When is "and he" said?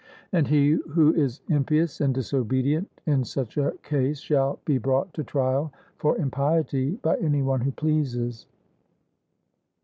0.33-0.79